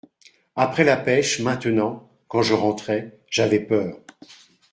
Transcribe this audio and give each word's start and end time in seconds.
Après 0.55 0.83
la 0.83 0.97
pêche, 0.97 1.41
maintenant, 1.41 2.09
quand 2.27 2.41
je 2.41 2.55
rentrais, 2.55 3.19
j'avais 3.29 3.59
peur. 3.59 3.99